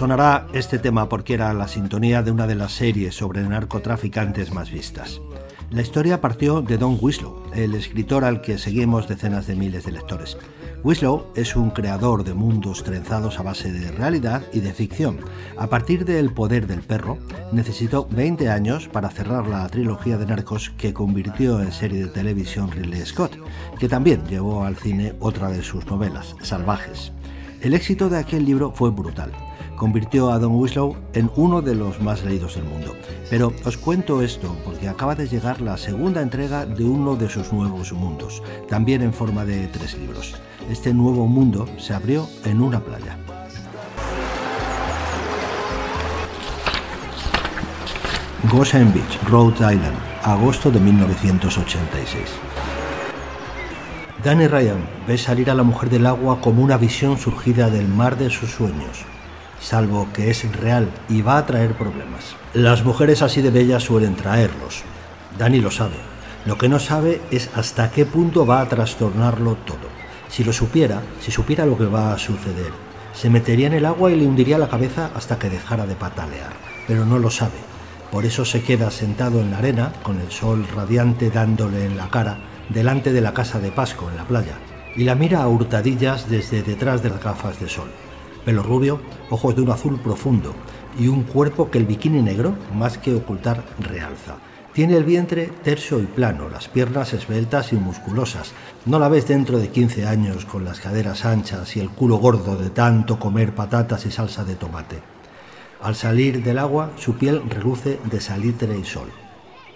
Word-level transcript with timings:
Sonará 0.00 0.46
este 0.54 0.78
tema 0.78 1.10
porque 1.10 1.34
era 1.34 1.52
la 1.52 1.68
sintonía 1.68 2.22
de 2.22 2.30
una 2.30 2.46
de 2.46 2.54
las 2.54 2.72
series 2.72 3.14
sobre 3.14 3.42
narcotraficantes 3.42 4.50
más 4.50 4.70
vistas. 4.70 5.20
La 5.70 5.82
historia 5.82 6.22
partió 6.22 6.62
de 6.62 6.78
Don 6.78 6.96
Winslow, 6.98 7.42
el 7.54 7.74
escritor 7.74 8.24
al 8.24 8.40
que 8.40 8.56
seguimos 8.56 9.08
decenas 9.08 9.46
de 9.46 9.56
miles 9.56 9.84
de 9.84 9.92
lectores. 9.92 10.38
Winslow 10.84 11.26
es 11.34 11.54
un 11.54 11.68
creador 11.68 12.24
de 12.24 12.32
mundos 12.32 12.82
trenzados 12.82 13.38
a 13.38 13.42
base 13.42 13.70
de 13.70 13.92
realidad 13.92 14.42
y 14.54 14.60
de 14.60 14.72
ficción. 14.72 15.18
A 15.58 15.66
partir 15.66 16.06
de 16.06 16.18
El 16.18 16.32
poder 16.32 16.66
del 16.66 16.80
perro, 16.80 17.18
necesitó 17.52 18.08
20 18.10 18.48
años 18.48 18.88
para 18.88 19.10
cerrar 19.10 19.46
la 19.48 19.68
trilogía 19.68 20.16
de 20.16 20.24
narcos 20.24 20.70
que 20.78 20.94
convirtió 20.94 21.60
en 21.60 21.72
serie 21.72 22.04
de 22.04 22.08
televisión 22.08 22.70
Ridley 22.70 23.04
Scott, 23.04 23.36
que 23.78 23.86
también 23.86 24.26
llevó 24.26 24.64
al 24.64 24.76
cine 24.76 25.12
otra 25.20 25.50
de 25.50 25.62
sus 25.62 25.84
novelas, 25.84 26.36
Salvajes. 26.40 27.12
El 27.60 27.74
éxito 27.74 28.08
de 28.08 28.16
aquel 28.16 28.46
libro 28.46 28.72
fue 28.72 28.88
brutal 28.88 29.30
convirtió 29.80 30.30
a 30.30 30.38
Don 30.38 30.56
Winslow 30.56 30.94
en 31.14 31.30
uno 31.36 31.62
de 31.62 31.74
los 31.74 32.02
más 32.02 32.22
leídos 32.22 32.56
del 32.56 32.64
mundo. 32.64 32.94
Pero 33.30 33.50
os 33.64 33.78
cuento 33.78 34.20
esto 34.20 34.54
porque 34.62 34.90
acaba 34.90 35.14
de 35.14 35.26
llegar 35.26 35.62
la 35.62 35.78
segunda 35.78 36.20
entrega 36.20 36.66
de 36.66 36.84
uno 36.84 37.16
de 37.16 37.30
sus 37.30 37.50
nuevos 37.50 37.90
mundos, 37.94 38.42
también 38.68 39.00
en 39.00 39.14
forma 39.14 39.46
de 39.46 39.68
tres 39.68 39.96
libros. 39.96 40.34
Este 40.68 40.92
nuevo 40.92 41.26
mundo 41.26 41.66
se 41.78 41.94
abrió 41.94 42.28
en 42.44 42.60
una 42.60 42.78
playa. 42.80 43.16
Goshen 48.52 48.92
Beach, 48.92 49.18
Rhode 49.30 49.54
Island, 49.54 49.96
agosto 50.24 50.70
de 50.70 50.78
1986. 50.78 52.28
Danny 54.22 54.46
Ryan 54.46 54.86
ve 55.08 55.16
salir 55.16 55.50
a 55.50 55.54
la 55.54 55.62
mujer 55.62 55.88
del 55.88 56.04
agua 56.04 56.42
como 56.42 56.62
una 56.62 56.76
visión 56.76 57.16
surgida 57.16 57.70
del 57.70 57.88
mar 57.88 58.18
de 58.18 58.28
sus 58.28 58.50
sueños 58.50 59.06
salvo 59.60 60.08
que 60.12 60.30
es 60.30 60.50
real 60.56 60.88
y 61.08 61.22
va 61.22 61.38
a 61.38 61.46
traer 61.46 61.74
problemas. 61.74 62.36
Las 62.54 62.84
mujeres 62.84 63.22
así 63.22 63.42
de 63.42 63.50
bellas 63.50 63.84
suelen 63.84 64.16
traerlos. 64.16 64.82
Dani 65.38 65.60
lo 65.60 65.70
sabe. 65.70 65.96
Lo 66.46 66.56
que 66.56 66.68
no 66.68 66.78
sabe 66.78 67.20
es 67.30 67.50
hasta 67.54 67.90
qué 67.90 68.06
punto 68.06 68.46
va 68.46 68.62
a 68.62 68.68
trastornarlo 68.68 69.56
todo. 69.66 69.88
Si 70.28 70.42
lo 70.42 70.52
supiera, 70.52 71.02
si 71.20 71.30
supiera 71.30 71.66
lo 71.66 71.76
que 71.76 71.84
va 71.84 72.12
a 72.12 72.18
suceder, 72.18 72.72
se 73.12 73.28
metería 73.28 73.66
en 73.66 73.74
el 73.74 73.84
agua 73.84 74.10
y 74.10 74.16
le 74.16 74.26
hundiría 74.26 74.58
la 74.58 74.68
cabeza 74.68 75.10
hasta 75.14 75.38
que 75.38 75.50
dejara 75.50 75.86
de 75.86 75.96
patalear. 75.96 76.52
Pero 76.86 77.04
no 77.04 77.18
lo 77.18 77.30
sabe. 77.30 77.58
Por 78.10 78.24
eso 78.24 78.44
se 78.44 78.62
queda 78.62 78.90
sentado 78.90 79.40
en 79.40 79.50
la 79.50 79.58
arena, 79.58 79.92
con 80.02 80.20
el 80.20 80.30
sol 80.30 80.66
radiante 80.74 81.30
dándole 81.30 81.84
en 81.84 81.96
la 81.96 82.08
cara, 82.08 82.38
delante 82.68 83.12
de 83.12 83.20
la 83.20 83.34
casa 83.34 83.60
de 83.60 83.70
Pasco 83.70 84.08
en 84.10 84.16
la 84.16 84.24
playa, 84.24 84.58
y 84.96 85.04
la 85.04 85.14
mira 85.14 85.42
a 85.42 85.48
hurtadillas 85.48 86.28
desde 86.28 86.62
detrás 86.62 87.02
de 87.02 87.10
las 87.10 87.22
gafas 87.22 87.60
de 87.60 87.68
sol 87.68 87.90
pelo 88.44 88.62
rubio, 88.62 89.00
ojos 89.30 89.56
de 89.56 89.62
un 89.62 89.70
azul 89.70 90.00
profundo 90.00 90.54
y 90.98 91.08
un 91.08 91.22
cuerpo 91.22 91.70
que 91.70 91.78
el 91.78 91.86
bikini 91.86 92.22
negro, 92.22 92.54
más 92.74 92.98
que 92.98 93.14
ocultar, 93.14 93.64
realza. 93.78 94.36
Tiene 94.72 94.96
el 94.96 95.04
vientre 95.04 95.50
terso 95.64 95.98
y 95.98 96.06
plano, 96.06 96.48
las 96.48 96.68
piernas 96.68 97.12
esbeltas 97.12 97.72
y 97.72 97.76
musculosas. 97.76 98.52
No 98.86 98.98
la 98.98 99.08
ves 99.08 99.26
dentro 99.26 99.58
de 99.58 99.68
15 99.68 100.06
años 100.06 100.44
con 100.44 100.64
las 100.64 100.78
caderas 100.78 101.24
anchas 101.24 101.76
y 101.76 101.80
el 101.80 101.90
culo 101.90 102.16
gordo 102.16 102.56
de 102.56 102.70
tanto 102.70 103.18
comer 103.18 103.52
patatas 103.52 104.06
y 104.06 104.12
salsa 104.12 104.44
de 104.44 104.54
tomate. 104.54 105.00
Al 105.82 105.96
salir 105.96 106.42
del 106.44 106.58
agua, 106.58 106.90
su 106.96 107.14
piel 107.14 107.42
reluce 107.48 107.98
de 108.04 108.20
salitre 108.20 108.78
y 108.78 108.84
sol. 108.84 109.10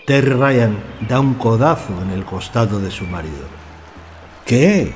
Terry 0.07 0.31
Ryan 0.31 0.77
da 1.09 1.19
un 1.19 1.35
codazo 1.35 2.01
en 2.03 2.11
el 2.11 2.25
costado 2.25 2.79
de 2.79 2.91
su 2.91 3.05
marido. 3.05 3.47
¿Qué? 4.45 4.95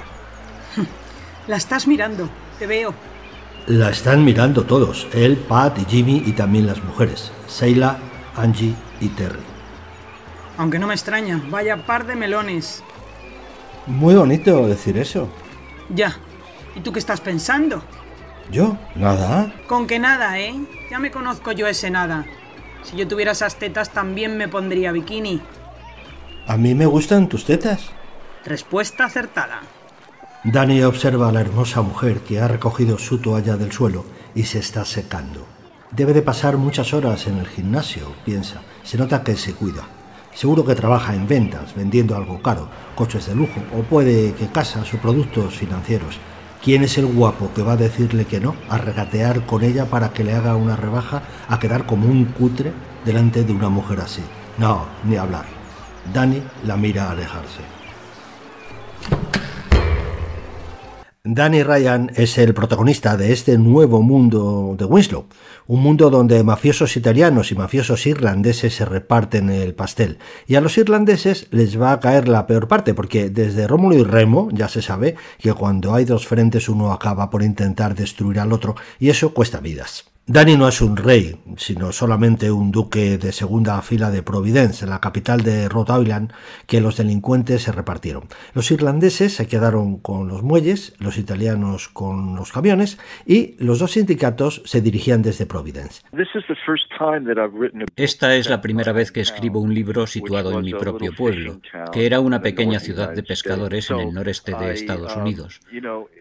La 1.49 1.57
estás 1.57 1.87
mirando, 1.87 2.28
te 2.59 2.67
veo. 2.67 2.95
La 3.69 3.91
están 3.91 4.25
mirando 4.25 4.65
todos, 4.65 5.06
él, 5.12 5.37
Pat 5.37 5.79
y 5.79 5.84
Jimmy 5.84 6.23
y 6.25 6.33
también 6.33 6.67
las 6.67 6.83
mujeres, 6.83 7.31
Seila, 7.47 7.99
Angie 8.34 8.75
y 8.99 9.09
Terry. 9.09 9.43
Aunque 10.56 10.79
no 10.79 10.87
me 10.87 10.95
extraña, 10.95 11.43
vaya 11.51 11.77
par 11.84 12.07
de 12.07 12.17
melones. 12.17 12.83
Muy 13.87 14.15
bonito 14.15 14.67
decir 14.67 14.97
eso. 14.97 15.28
Ya. 15.91 16.17
¿Y 16.77 16.81
tú 16.81 16.93
qué 16.93 16.99
estás 16.99 17.21
pensando? 17.21 17.83
¿Yo? 18.51 18.75
¿Nada? 18.95 19.53
Con 19.67 19.87
que 19.87 19.99
nada, 19.99 20.39
¿eh? 20.39 20.55
Ya 20.91 20.99
me 20.99 21.11
conozco 21.11 21.53
yo 21.53 21.67
ese 21.67 21.91
nada. 21.91 22.25
Si 22.84 22.97
yo 22.97 23.07
tuviera 23.07 23.33
esas 23.33 23.57
tetas 23.57 23.91
también 23.91 24.39
me 24.39 24.49
pondría 24.49 24.93
bikini. 24.93 25.43
A 26.47 26.57
mí 26.57 26.75
me 26.75 26.87
gustan 26.87 27.28
tus 27.28 27.45
tetas. 27.45 27.91
Respuesta 28.47 29.05
acertada. 29.05 29.61
Dani 30.44 30.84
observa 30.84 31.28
a 31.28 31.32
la 31.32 31.41
hermosa 31.41 31.82
mujer 31.82 32.21
que 32.21 32.41
ha 32.41 32.47
recogido 32.47 32.97
su 32.97 33.19
toalla 33.19 33.56
del 33.56 33.72
suelo 33.72 34.04
y 34.37 34.44
se 34.44 34.60
está 34.60 34.84
secando. 34.84 35.44
Debe 35.91 36.12
de 36.12 36.22
pasar 36.22 36.56
muchas 36.56 36.94
horas 36.94 37.26
en 37.26 37.38
el 37.38 37.49
gimnasio, 37.49 38.12
piensa. 38.25 38.62
Se 38.84 38.97
nota 38.97 39.25
que 39.25 39.37
se 39.37 39.54
cuida. 39.54 39.82
Seguro 40.32 40.65
que 40.65 40.77
trabaja 40.77 41.12
en 41.16 41.27
ventas, 41.27 41.75
vendiendo 41.75 42.15
algo 42.15 42.41
caro, 42.41 42.69
coches 42.94 43.27
de 43.27 43.34
lujo, 43.34 43.60
o 43.77 43.82
puede 43.82 44.32
que 44.34 44.47
casa 44.47 44.84
sus 44.84 45.00
productos 45.00 45.56
financieros. 45.56 46.21
¿Quién 46.62 46.84
es 46.84 46.98
el 46.98 47.06
guapo 47.06 47.50
que 47.53 47.62
va 47.62 47.72
a 47.72 47.77
decirle 47.77 48.25
que 48.25 48.38
no, 48.38 48.54
a 48.69 48.78
regatear 48.78 49.44
con 49.44 49.65
ella 49.65 49.87
para 49.87 50.10
que 50.10 50.22
le 50.22 50.34
haga 50.34 50.54
una 50.54 50.77
rebaja, 50.77 51.22
a 51.48 51.59
quedar 51.59 51.84
como 51.84 52.06
un 52.06 52.27
cutre 52.27 52.72
delante 53.04 53.43
de 53.43 53.53
una 53.53 53.71
mujer 53.71 54.00
así? 54.00 54.22
No, 54.56 54.84
ni 55.03 55.16
hablar. 55.16 55.47
Dani 56.15 56.41
la 56.65 56.77
mira 56.77 57.10
alejarse. 57.10 57.78
Danny 61.31 61.62
Ryan 61.62 62.11
es 62.15 62.39
el 62.39 62.55
protagonista 62.55 63.19
de 63.19 63.34
este 63.34 63.59
nuevo 63.59 64.00
mundo 64.00 64.75
de 64.78 64.87
Winslow, 64.87 65.27
un 65.66 65.83
mundo 65.83 66.09
donde 66.09 66.43
mafiosos 66.43 66.97
italianos 66.97 67.53
y 67.53 67.55
mafiosos 67.55 68.06
irlandeses 68.06 68.77
se 68.77 68.87
reparten 68.87 69.50
el 69.50 69.75
pastel. 69.75 70.21
Y 70.47 70.55
a 70.55 70.62
los 70.62 70.78
irlandeses 70.78 71.47
les 71.50 71.78
va 71.78 71.93
a 71.93 72.00
caer 72.00 72.28
la 72.28 72.47
peor 72.47 72.66
parte, 72.66 72.94
porque 72.94 73.28
desde 73.28 73.66
Rómulo 73.66 73.97
y 73.97 74.05
Remo 74.05 74.49
ya 74.53 74.69
se 74.69 74.81
sabe 74.81 75.16
que 75.39 75.53
cuando 75.53 75.93
hay 75.93 76.06
dos 76.06 76.27
frentes 76.27 76.66
uno 76.71 76.93
acaba 76.93 77.28
por 77.28 77.43
intentar 77.43 77.95
destruir 77.95 78.41
al 78.41 78.55
otro, 78.55 78.77
y 78.99 79.10
eso 79.10 79.34
cuesta 79.34 79.60
vidas. 79.60 80.06
Danny 80.31 80.59
no 80.59 80.69
es 80.69 80.83
un 80.83 80.99
rey, 80.99 81.37
sino 81.56 81.91
solamente 81.91 82.50
un 82.50 82.71
duque 82.71 83.16
de 83.16 83.33
segunda 83.33 83.81
fila 83.81 84.11
de 84.11 84.22
Providence, 84.22 84.87
la 84.87 85.00
capital 85.00 85.41
de 85.41 85.71
Rhode 85.71 86.03
Island, 86.03 86.34
que 86.66 86.83
los 86.83 86.99
delincuentes 86.99 87.62
se 87.62 87.72
repartieron. 87.72 88.25
Los 88.53 88.71
irlandeses 88.71 89.33
se 89.33 89.47
quedaron 89.47 89.99
con 89.99 90.28
los 90.28 90.43
muelles, 90.43 90.94
los 91.00 91.16
italianos 91.16 91.89
con 91.89 92.37
los 92.37 92.53
camiones 92.53 92.99
y 93.25 93.56
los 93.59 93.78
dos 93.78 93.93
sindicatos 93.93 94.61
se 94.66 94.83
dirigían 94.83 95.22
desde 95.22 95.47
Providence. 95.47 96.03
Esta 97.97 98.34
es 98.37 98.50
la 98.50 98.60
primera 98.60 98.93
vez 98.93 99.10
que 99.10 99.22
escribo 99.22 99.60
un 99.60 99.72
libro 99.72 100.06
situado 100.06 100.59
en 100.59 100.62
mi 100.62 100.75
propio 100.75 101.15
pueblo, 101.15 101.62
que 101.91 102.05
era 102.05 102.21
una 102.21 102.43
pequeña 102.43 102.81
ciudad 102.81 103.15
de 103.15 103.22
pescadores 103.22 103.89
en 103.89 104.00
el 104.00 104.12
noreste 104.12 104.53
de 104.55 104.75
Estados 104.75 105.16
Unidos. 105.16 105.60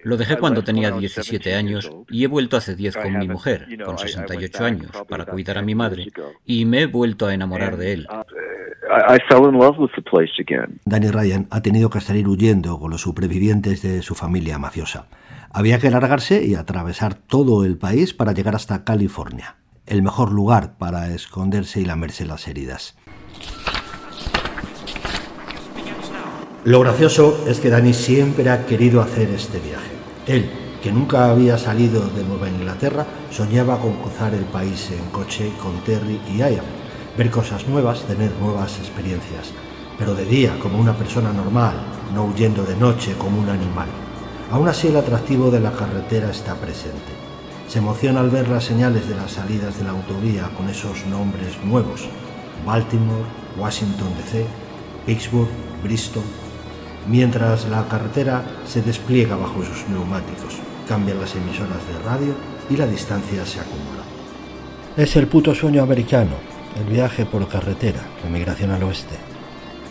Lo 0.03 0.15
dejé 0.15 0.37
cuando 0.37 0.63
tenía 0.63 0.91
17 0.91 1.55
años 1.55 1.91
y 2.09 2.23
he 2.23 2.27
vuelto 2.27 2.55
hace 2.55 2.73
10 2.73 2.95
con 2.95 3.17
mi 3.17 3.27
mujer, 3.27 3.67
68 3.97 4.63
años 4.63 4.91
para 5.07 5.25
cuidar 5.25 5.57
a 5.57 5.61
mi 5.61 5.75
madre 5.75 6.07
y 6.45 6.65
me 6.65 6.81
he 6.81 6.85
vuelto 6.85 7.27
a 7.27 7.33
enamorar 7.33 7.77
de 7.77 7.93
él. 7.93 8.07
Danny 10.85 11.11
Ryan 11.11 11.47
ha 11.49 11.61
tenido 11.61 11.89
que 11.89 12.01
salir 12.01 12.27
huyendo 12.27 12.79
con 12.79 12.91
los 12.91 13.01
supervivientes 13.01 13.81
de 13.81 14.01
su 14.01 14.15
familia 14.15 14.57
mafiosa. 14.57 15.07
Había 15.51 15.79
que 15.79 15.89
largarse 15.89 16.43
y 16.43 16.55
atravesar 16.55 17.15
todo 17.15 17.65
el 17.65 17.77
país 17.77 18.13
para 18.13 18.31
llegar 18.31 18.55
hasta 18.55 18.83
California, 18.83 19.55
el 19.85 20.01
mejor 20.01 20.31
lugar 20.31 20.77
para 20.77 21.13
esconderse 21.13 21.81
y 21.81 21.85
lamerse 21.85 22.25
las 22.25 22.47
heridas. 22.47 22.97
Lo 26.63 26.81
gracioso 26.81 27.45
es 27.47 27.59
que 27.61 27.69
Danny 27.69 27.93
siempre 27.93 28.49
ha 28.49 28.65
querido 28.65 29.01
hacer 29.01 29.29
este 29.29 29.59
viaje. 29.59 29.87
Él, 30.27 30.49
que 30.81 30.91
nunca 30.91 31.29
había 31.29 31.57
salido 31.57 32.07
de 32.09 32.23
Nueva 32.23 32.49
Inglaterra, 32.49 33.05
soñaba 33.31 33.79
con 33.79 33.93
cruzar 33.93 34.33
el 34.33 34.45
país 34.45 34.91
en 34.91 35.09
coche 35.09 35.51
con 35.61 35.79
Terry 35.83 36.19
y 36.27 36.37
Ian, 36.37 36.65
ver 37.17 37.31
cosas 37.31 37.67
nuevas, 37.67 38.03
tener 38.03 38.31
nuevas 38.39 38.77
experiencias, 38.77 39.51
pero 39.97 40.13
de 40.13 40.25
día 40.25 40.57
como 40.59 40.79
una 40.79 40.95
persona 40.95 41.33
normal, 41.33 41.75
no 42.13 42.25
huyendo 42.25 42.63
de 42.63 42.75
noche 42.75 43.15
como 43.17 43.39
un 43.39 43.49
animal. 43.49 43.87
Aún 44.51 44.67
así 44.67 44.87
el 44.87 44.97
atractivo 44.97 45.49
de 45.49 45.59
la 45.59 45.71
carretera 45.71 46.29
está 46.29 46.55
presente. 46.55 47.17
Se 47.67 47.79
emociona 47.79 48.21
al 48.21 48.29
ver 48.29 48.47
las 48.47 48.63
señales 48.63 49.09
de 49.09 49.15
las 49.15 49.31
salidas 49.31 49.77
de 49.77 49.83
la 49.83 49.91
autovía 49.91 50.49
con 50.55 50.69
esos 50.69 51.05
nombres 51.07 51.61
nuevos. 51.65 52.07
Baltimore, 52.65 53.25
Washington 53.57 54.09
DC, 54.17 54.45
Pittsburgh, 55.05 55.49
Bristol, 55.83 56.23
mientras 57.07 57.67
la 57.67 57.87
carretera 57.87 58.43
se 58.65 58.81
despliega 58.81 59.35
bajo 59.35 59.63
sus 59.63 59.89
neumáticos 59.89 60.66
cambian 60.87 61.19
las 61.19 61.35
emisoras 61.35 61.85
de 61.87 61.99
radio 62.03 62.33
y 62.69 62.77
la 62.77 62.87
distancia 62.87 63.45
se 63.45 63.59
acumula. 63.59 64.03
Es 64.95 65.15
el 65.15 65.27
puto 65.27 65.53
sueño 65.53 65.83
americano, 65.83 66.31
el 66.77 66.85
viaje 66.85 67.25
por 67.25 67.47
carretera, 67.47 68.01
la 68.23 68.29
migración 68.29 68.71
al 68.71 68.83
oeste. 68.83 69.15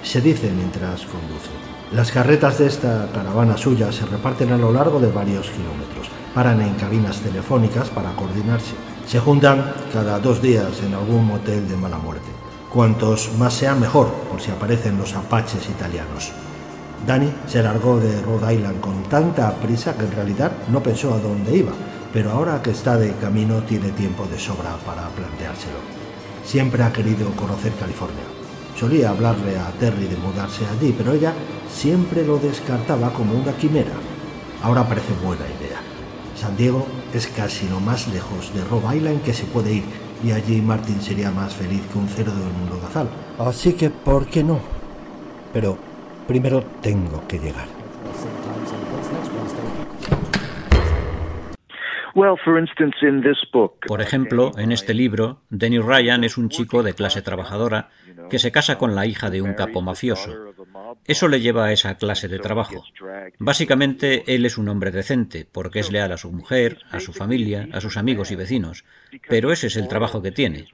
Se 0.03 0.21
dice 0.21 0.51
mientras 0.51 1.03
conduce. 1.03 1.51
Las 1.93 2.11
carretas 2.11 2.59
de 2.59 2.67
esta 2.67 3.09
caravana 3.13 3.57
suya 3.57 3.93
se 3.93 4.07
reparten 4.07 4.53
a 4.53 4.57
lo 4.57 4.73
largo 4.73 4.99
de 4.99 5.11
varios 5.11 5.51
kilómetros. 5.51 6.09
Paran 6.35 6.61
en 6.61 6.75
cabinas 6.75 7.21
telefónicas 7.21 7.89
para 7.91 8.13
coordinarse. 8.13 8.75
Se 9.07 9.21
juntan 9.21 9.73
cada 9.93 10.19
dos 10.19 10.43
días 10.43 10.83
en 10.85 10.95
algún 10.95 11.27
motel 11.27 11.69
de 11.69 11.77
mala 11.77 11.99
muerte. 11.99 12.27
Cuantos 12.73 13.31
más 13.39 13.55
sean, 13.55 13.81
mejor, 13.81 14.09
por 14.31 14.41
si 14.41 14.51
aparecen 14.51 14.99
los 14.99 15.15
apaches 15.15 15.69
italianos. 15.69 16.33
Danny 17.05 17.33
se 17.47 17.63
largó 17.63 17.99
de 17.99 18.21
Rhode 18.23 18.55
Island 18.55 18.81
con 18.81 19.03
tanta 19.05 19.53
prisa 19.57 19.97
que 19.97 20.05
en 20.05 20.13
realidad 20.13 20.53
no 20.69 20.83
pensó 20.83 21.15
a 21.15 21.19
dónde 21.19 21.57
iba, 21.57 21.73
pero 22.13 22.31
ahora 22.31 22.63
que 22.63 22.71
está 22.71 22.97
de 22.97 23.13
camino 23.15 23.63
tiene 23.63 23.91
tiempo 23.91 24.27
de 24.27 24.39
sobra 24.39 24.77
para 24.85 25.09
planteárselo. 25.11 25.79
Siempre 26.45 26.83
ha 26.83 26.93
querido 26.93 27.31
conocer 27.33 27.73
California. 27.75 28.25
Solía 28.79 29.11
hablarle 29.11 29.59
a 29.59 29.71
Terry 29.79 30.07
de 30.07 30.17
mudarse 30.17 30.65
allí, 30.67 30.95
pero 30.97 31.13
ella 31.13 31.33
siempre 31.73 32.25
lo 32.25 32.39
descartaba 32.39 33.13
como 33.13 33.35
una 33.35 33.53
quimera. 33.53 33.93
Ahora 34.63 34.87
parece 34.87 35.13
buena 35.25 35.45
idea. 35.45 35.81
San 36.35 36.57
Diego 36.57 36.87
es 37.13 37.27
casi 37.29 37.69
lo 37.69 37.81
más 37.81 38.09
lejos 38.09 38.53
de 38.55 38.65
Rhode 38.65 38.97
Island 38.97 39.23
que 39.23 39.33
se 39.33 39.45
puede 39.45 39.75
ir, 39.75 39.85
y 40.23 40.33
allí 40.33 40.61
Martin 40.61 41.01
sería 41.01 41.31
más 41.31 41.55
feliz 41.55 41.83
que 41.93 41.99
un 41.99 42.09
cerdo 42.09 42.33
en 42.33 42.63
un 42.63 42.71
lodazal. 42.71 43.09
Así 43.39 43.73
que, 43.73 43.91
¿por 43.91 44.27
qué 44.27 44.43
no? 44.43 44.59
Pero 45.53 45.79
primero 46.27 46.63
tengo 46.83 47.27
que 47.29 47.39
llegar. 47.39 47.67
Por 53.87 54.01
ejemplo, 54.01 54.53
en 54.57 54.73
este 54.73 54.95
libro, 54.95 55.43
Denny 55.51 55.79
Ryan 55.79 56.25
es 56.25 56.39
un 56.39 56.49
chico 56.49 56.83
de 56.83 56.95
clase 56.95 57.21
trabajadora 57.21 57.91
que 58.31 58.39
se 58.39 58.51
casa 58.51 58.79
con 58.79 58.95
la 58.95 59.05
hija 59.05 59.29
de 59.29 59.43
un 59.43 59.53
capo 59.53 59.83
mafioso. 59.83 60.55
Eso 61.07 61.29
le 61.29 61.41
lleva 61.41 61.67
a 61.67 61.73
esa 61.73 61.99
clase 61.99 62.29
de 62.29 62.39
trabajo. 62.39 62.83
Básicamente, 63.39 64.25
él 64.35 64.47
es 64.47 64.57
un 64.57 64.69
hombre 64.69 64.91
decente, 64.93 65.47
porque 65.51 65.81
es 65.81 65.93
leal 65.93 66.11
a 66.11 66.17
su 66.17 66.33
mujer, 66.33 66.79
a 66.91 67.01
su 67.01 67.13
familia, 67.13 67.69
a 67.73 67.83
sus 67.83 67.99
amigos 67.99 68.31
y 68.31 68.37
vecinos. 68.37 68.87
Pero 69.29 69.53
ese 69.53 69.67
es 69.67 69.77
el 69.77 69.87
trabajo 69.87 70.23
que 70.23 70.33
tiene. 70.33 70.69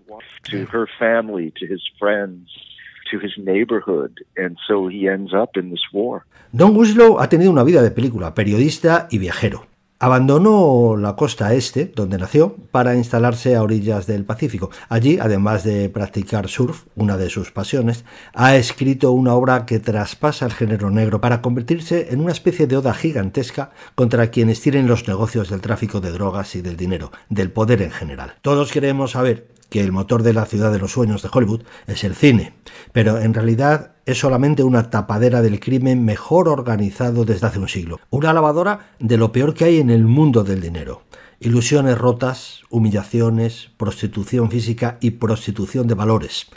Don 6.52 6.76
Winslow 6.76 7.20
ha 7.20 7.28
tenido 7.28 7.50
una 7.50 7.64
vida 7.64 7.82
de 7.82 7.90
película, 7.90 8.34
periodista 8.34 9.08
y 9.10 9.18
viajero. 9.18 9.66
Abandonó 10.02 10.96
la 10.96 11.14
costa 11.14 11.54
este, 11.54 11.92
donde 11.94 12.18
nació, 12.18 12.56
para 12.72 12.96
instalarse 12.96 13.54
a 13.54 13.62
orillas 13.62 14.08
del 14.08 14.24
Pacífico. 14.24 14.68
Allí, 14.88 15.18
además 15.20 15.62
de 15.62 15.88
practicar 15.90 16.48
surf, 16.48 16.86
una 16.96 17.16
de 17.16 17.30
sus 17.30 17.52
pasiones, 17.52 18.04
ha 18.34 18.56
escrito 18.56 19.12
una 19.12 19.34
obra 19.34 19.64
que 19.64 19.78
traspasa 19.78 20.44
el 20.44 20.54
género 20.54 20.90
negro 20.90 21.20
para 21.20 21.40
convertirse 21.40 22.08
en 22.10 22.20
una 22.20 22.32
especie 22.32 22.66
de 22.66 22.78
oda 22.78 22.94
gigantesca 22.94 23.70
contra 23.94 24.26
quienes 24.32 24.60
tienen 24.60 24.88
los 24.88 25.06
negocios 25.06 25.50
del 25.50 25.60
tráfico 25.60 26.00
de 26.00 26.10
drogas 26.10 26.56
y 26.56 26.62
del 26.62 26.76
dinero, 26.76 27.12
del 27.28 27.52
poder 27.52 27.80
en 27.80 27.92
general. 27.92 28.34
Todos 28.42 28.72
queremos 28.72 29.12
saber 29.12 29.52
que 29.72 29.80
el 29.80 29.90
motor 29.90 30.22
de 30.22 30.34
la 30.34 30.44
ciudad 30.44 30.70
de 30.70 30.78
los 30.78 30.92
sueños 30.92 31.22
de 31.22 31.30
Hollywood 31.32 31.62
es 31.86 32.04
el 32.04 32.14
cine, 32.14 32.52
pero 32.92 33.18
en 33.18 33.32
realidad 33.32 33.92
es 34.04 34.18
solamente 34.18 34.62
una 34.64 34.90
tapadera 34.90 35.40
del 35.40 35.60
crimen 35.60 36.04
mejor 36.04 36.46
organizado 36.46 37.24
desde 37.24 37.46
hace 37.46 37.58
un 37.58 37.68
siglo, 37.68 37.98
una 38.10 38.34
lavadora 38.34 38.90
de 39.00 39.16
lo 39.16 39.32
peor 39.32 39.54
que 39.54 39.64
hay 39.64 39.78
en 39.78 39.88
el 39.88 40.04
mundo 40.04 40.44
del 40.44 40.60
dinero. 40.60 41.04
Ilusiones 41.40 41.96
rotas, 41.96 42.60
humillaciones, 42.68 43.70
prostitución 43.78 44.50
física 44.50 44.98
y 45.00 45.12
prostitución 45.12 45.86
de 45.86 45.94
valores. 45.94 46.48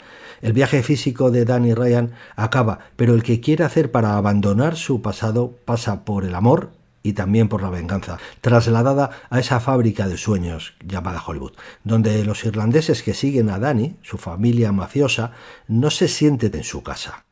El 0.42 0.52
viaje 0.52 0.82
físico 0.82 1.30
de 1.30 1.46
Danny 1.46 1.72
Ryan 1.72 2.12
acaba, 2.36 2.80
pero 2.96 3.14
el 3.14 3.22
que 3.22 3.40
quiere 3.40 3.64
hacer 3.64 3.90
para 3.90 4.18
abandonar 4.18 4.76
su 4.76 5.00
pasado 5.00 5.54
pasa 5.64 6.04
por 6.04 6.26
el 6.26 6.34
amor 6.34 6.75
y 7.06 7.12
también 7.12 7.48
por 7.48 7.62
la 7.62 7.70
venganza, 7.70 8.18
trasladada 8.40 9.10
a 9.30 9.38
esa 9.38 9.60
fábrica 9.60 10.08
de 10.08 10.16
sueños 10.16 10.74
llamada 10.84 11.22
Hollywood, 11.24 11.52
donde 11.84 12.24
los 12.24 12.44
irlandeses 12.44 13.04
que 13.04 13.14
siguen 13.14 13.48
a 13.48 13.60
Danny, 13.60 13.94
su 14.02 14.18
familia 14.18 14.72
mafiosa, 14.72 15.30
no 15.68 15.90
se 15.90 16.08
sienten 16.08 16.56
en 16.56 16.64
su 16.64 16.82
casa. 16.82 17.24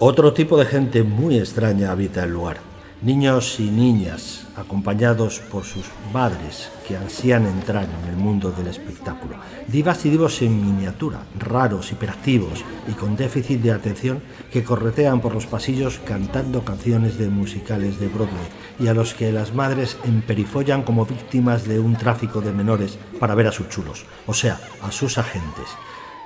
Otro 0.00 0.32
tipo 0.32 0.58
de 0.58 0.66
gente 0.66 1.04
muy 1.04 1.38
extraña 1.38 1.92
habita 1.92 2.24
el 2.24 2.32
lugar. 2.32 2.75
Niños 3.02 3.60
y 3.60 3.70
niñas, 3.70 4.46
acompañados 4.56 5.40
por 5.40 5.64
sus 5.64 5.84
madres, 6.14 6.70
que 6.88 6.96
ansían 6.96 7.44
entrar 7.44 7.84
en 7.84 8.08
el 8.08 8.16
mundo 8.16 8.50
del 8.52 8.68
espectáculo. 8.68 9.36
Divas 9.68 10.06
y 10.06 10.10
divos 10.10 10.40
en 10.40 10.64
miniatura, 10.64 11.20
raros, 11.38 11.92
hiperactivos 11.92 12.64
y 12.88 12.92
con 12.92 13.14
déficit 13.14 13.60
de 13.60 13.72
atención, 13.72 14.22
que 14.50 14.64
corretean 14.64 15.20
por 15.20 15.34
los 15.34 15.44
pasillos 15.44 16.00
cantando 16.06 16.64
canciones 16.64 17.18
de 17.18 17.28
musicales 17.28 18.00
de 18.00 18.08
Broadway 18.08 18.48
y 18.80 18.86
a 18.86 18.94
los 18.94 19.12
que 19.12 19.30
las 19.30 19.52
madres 19.52 19.98
emperifollan 20.04 20.82
como 20.82 21.04
víctimas 21.04 21.68
de 21.68 21.78
un 21.78 21.96
tráfico 21.96 22.40
de 22.40 22.52
menores 22.52 22.98
para 23.20 23.34
ver 23.34 23.48
a 23.48 23.52
sus 23.52 23.68
chulos, 23.68 24.06
o 24.26 24.32
sea, 24.32 24.58
a 24.80 24.90
sus 24.90 25.18
agentes. 25.18 25.68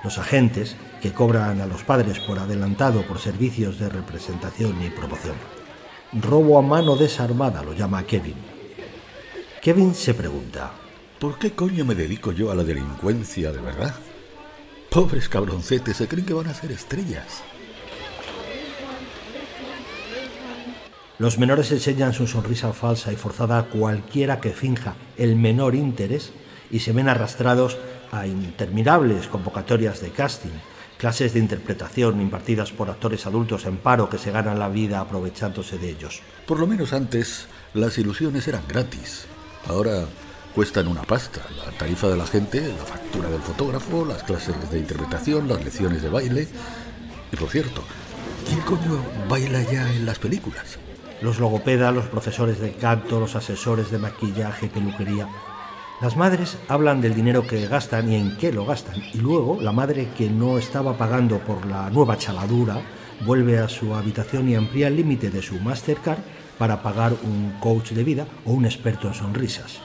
Los 0.05 0.19
agentes 0.19 0.76
que 1.02 1.12
cobran 1.12 1.61
a 1.61 1.66
los 1.66 1.82
padres 1.82 2.20
por 2.20 2.38
adelantado 2.38 3.05
por 3.08 3.19
servicios 3.19 3.81
de 3.81 3.88
representación 3.88 4.81
y 4.84 4.90
promoción. 4.90 5.59
Robo 6.12 6.58
a 6.58 6.62
mano 6.62 6.96
desarmada 6.96 7.62
lo 7.62 7.72
llama 7.72 8.04
Kevin. 8.04 8.34
Kevin 9.62 9.94
se 9.94 10.12
pregunta, 10.12 10.72
¿por 11.20 11.38
qué 11.38 11.52
coño 11.52 11.84
me 11.84 11.94
dedico 11.94 12.32
yo 12.32 12.50
a 12.50 12.54
la 12.56 12.64
delincuencia 12.64 13.52
de 13.52 13.60
verdad? 13.60 13.94
Pobres 14.90 15.28
cabroncetes, 15.28 15.96
se 15.96 16.08
creen 16.08 16.26
que 16.26 16.34
van 16.34 16.48
a 16.48 16.54
ser 16.54 16.72
estrellas. 16.72 17.44
Los 21.18 21.38
menores 21.38 21.70
enseñan 21.70 22.12
su 22.12 22.26
sonrisa 22.26 22.72
falsa 22.72 23.12
y 23.12 23.16
forzada 23.16 23.58
a 23.58 23.64
cualquiera 23.66 24.40
que 24.40 24.50
finja 24.50 24.94
el 25.16 25.36
menor 25.36 25.76
interés 25.76 26.32
y 26.72 26.80
se 26.80 26.92
ven 26.92 27.08
arrastrados 27.08 27.78
a 28.10 28.26
interminables 28.26 29.28
convocatorias 29.28 30.00
de 30.00 30.11
casting 30.11 30.58
clases 31.00 31.33
de 31.33 31.40
interpretación 31.40 32.21
impartidas 32.21 32.73
por 32.73 32.90
actores 32.90 33.25
adultos 33.25 33.64
en 33.64 33.78
paro 33.78 34.11
que 34.11 34.19
se 34.19 34.30
ganan 34.30 34.59
la 34.59 34.69
vida 34.69 35.00
aprovechándose 35.00 35.78
de 35.78 35.88
ellos. 35.88 36.21
Por 36.47 36.61
lo 36.61 36.66
menos 36.66 36.92
antes 36.92 37.47
las 37.73 37.97
ilusiones 37.97 38.47
eran 38.47 38.69
gratis. 38.69 39.25
Ahora 39.66 40.04
cuestan 40.54 40.88
una 40.88 41.02
pasta. 41.02 41.40
La 41.64 41.73
tarifa 41.73 42.09
de 42.09 42.19
la 42.19 42.26
gente, 42.26 42.61
la 42.69 42.85
factura 42.85 43.30
del 43.30 43.40
fotógrafo, 43.40 44.04
las 44.04 44.25
clases 44.25 44.54
de 44.71 44.78
interpretación, 44.78 45.49
las 45.49 45.64
lecciones 45.64 46.02
de 46.02 46.11
baile. 46.11 46.49
Y 47.33 47.37
por 47.37 47.49
cierto, 47.49 47.83
¿quién 48.47 48.61
coño 48.61 49.02
baila 49.26 49.62
ya 49.62 49.90
en 49.95 50.04
las 50.04 50.19
películas? 50.19 50.78
Los 51.23 51.38
logopedas, 51.38 51.95
los 51.95 52.07
profesores 52.09 52.61
de 52.61 52.75
canto, 52.75 53.21
los 53.21 53.37
asesores 53.37 53.90
de 53.90 53.97
maquillaje 53.97 54.66
y 54.66 54.69
peluquería 54.69 55.26
las 56.00 56.16
madres 56.16 56.57
hablan 56.69 57.02
del 57.02 57.14
dinero 57.14 57.47
que 57.47 57.66
gastan 57.66 58.11
y 58.11 58.16
en 58.16 58.37
qué 58.38 58.52
lo 58.52 58.64
gastan, 58.64 58.97
y 59.12 59.19
luego 59.19 59.61
la 59.61 59.73
madre 59.73 60.09
que 60.16 60.30
no 60.30 60.57
estaba 60.57 60.97
pagando 60.97 61.38
por 61.40 61.66
la 61.66 61.90
nueva 61.90 62.16
chaladura 62.16 62.80
vuelve 63.26 63.59
a 63.59 63.69
su 63.69 63.95
habitación 63.95 64.49
y 64.49 64.54
amplía 64.54 64.88
el 64.88 64.97
límite 64.97 65.30
de 65.30 65.42
su 65.42 65.61
Mastercard 65.61 66.21
para 66.59 66.83
pagar 66.83 67.12
un 67.23 67.52
coach 67.61 67.90
de 67.90 68.02
vida 68.02 68.26
o 68.47 68.52
un 68.52 68.64
experto 68.64 69.09
en 69.09 69.14
sonrisas. 69.14 69.78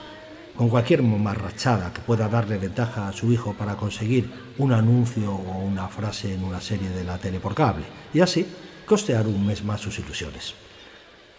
Con 0.56 0.70
cualquier 0.70 1.02
marrachada 1.02 1.92
que 1.92 2.00
pueda 2.00 2.28
darle 2.28 2.56
ventaja 2.56 3.08
a 3.08 3.12
su 3.12 3.30
hijo 3.30 3.52
para 3.52 3.76
conseguir 3.76 4.30
un 4.56 4.72
anuncio 4.72 5.34
o 5.34 5.58
una 5.58 5.86
frase 5.88 6.32
en 6.32 6.44
una 6.44 6.62
serie 6.62 6.88
de 6.88 7.04
la 7.04 7.18
tele 7.18 7.40
por 7.40 7.54
cable, 7.54 7.84
y 8.14 8.20
así 8.20 8.46
costear 8.86 9.26
un 9.26 9.46
mes 9.46 9.62
más 9.62 9.82
sus 9.82 9.98
ilusiones. 9.98 10.54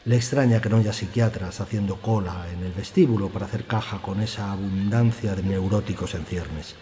Le 0.07 0.15
extraña 0.15 0.61
que 0.61 0.69
no 0.69 0.77
haya 0.77 0.93
psiquiatras 0.93 1.59
haciendo 1.59 1.97
cola 1.97 2.47
en 2.53 2.63
el 2.63 2.71
vestíbulo 2.71 3.27
para 3.27 3.45
hacer 3.45 3.65
caja 3.65 4.01
con 4.01 4.21
esa 4.21 4.53
abundancia 4.53 5.35
de 5.35 5.43
neuróticos 5.43 6.15
en 6.15 6.23
ciernes. 6.23 6.75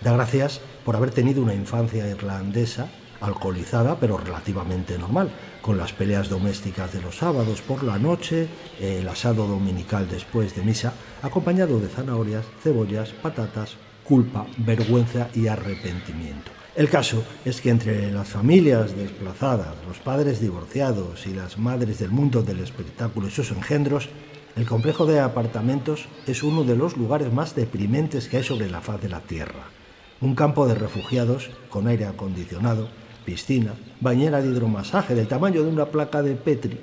Da 0.00 0.12
gracias 0.12 0.60
por 0.84 0.94
haber 0.94 1.10
tenido 1.10 1.42
una 1.42 1.54
infancia 1.54 2.06
irlandesa, 2.06 2.86
alcoholizada 3.20 3.98
pero 3.98 4.16
relativamente 4.16 4.96
normal, 4.96 5.28
con 5.60 5.76
las 5.76 5.92
peleas 5.92 6.28
domésticas 6.28 6.92
de 6.92 7.02
los 7.02 7.16
sábados 7.16 7.62
por 7.62 7.82
la 7.82 7.98
noche, 7.98 8.46
el 8.78 9.08
asado 9.08 9.48
dominical 9.48 10.08
después 10.08 10.54
de 10.54 10.62
misa, 10.62 10.92
acompañado 11.20 11.80
de 11.80 11.88
zanahorias, 11.88 12.46
cebollas, 12.62 13.10
patatas, 13.10 13.74
culpa, 14.04 14.46
vergüenza 14.56 15.30
y 15.34 15.48
arrepentimiento. 15.48 16.57
El 16.78 16.88
caso 16.88 17.24
es 17.44 17.60
que 17.60 17.70
entre 17.70 18.12
las 18.12 18.28
familias 18.28 18.96
desplazadas, 18.96 19.74
los 19.88 19.98
padres 19.98 20.40
divorciados 20.40 21.26
y 21.26 21.34
las 21.34 21.58
madres 21.58 21.98
del 21.98 22.12
mundo 22.12 22.44
del 22.44 22.60
espectáculo 22.60 23.26
y 23.26 23.32
sus 23.32 23.50
engendros, 23.50 24.08
el 24.54 24.64
complejo 24.64 25.04
de 25.04 25.18
apartamentos 25.18 26.06
es 26.28 26.44
uno 26.44 26.62
de 26.62 26.76
los 26.76 26.96
lugares 26.96 27.32
más 27.32 27.56
deprimentes 27.56 28.28
que 28.28 28.36
hay 28.36 28.44
sobre 28.44 28.70
la 28.70 28.80
faz 28.80 29.02
de 29.02 29.08
la 29.08 29.18
Tierra. 29.18 29.64
Un 30.20 30.36
campo 30.36 30.68
de 30.68 30.76
refugiados 30.76 31.50
con 31.68 31.88
aire 31.88 32.04
acondicionado, 32.06 32.88
piscina, 33.24 33.74
bañera 34.00 34.40
de 34.40 34.46
hidromasaje 34.46 35.16
del 35.16 35.26
tamaño 35.26 35.64
de 35.64 35.70
una 35.70 35.86
placa 35.86 36.22
de 36.22 36.36
Petri, 36.36 36.78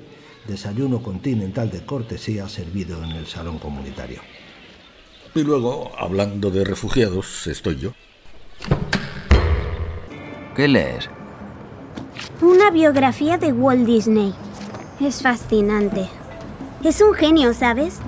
desayuno 0.46 1.02
continental 1.02 1.70
de 1.70 1.86
cortesía 1.86 2.50
servido 2.50 3.02
en 3.02 3.12
el 3.12 3.26
salón 3.26 3.58
comunitario. 3.58 4.20
Y 5.34 5.42
luego, 5.42 5.90
hablando 5.98 6.50
de 6.50 6.64
refugiados, 6.64 7.46
estoy 7.46 7.78
yo. 7.78 7.94
¿Qué 10.56 10.68
lees? 10.68 11.10
Una 12.40 12.70
biografía 12.70 13.36
de 13.36 13.52
Walt 13.52 13.84
Disney. 13.84 14.34
Es 14.98 15.20
fascinante. 15.20 16.08
Es 16.82 17.02
un 17.02 17.12
genio, 17.12 17.52
¿sabes? 17.52 17.98